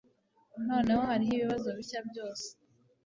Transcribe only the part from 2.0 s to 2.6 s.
byose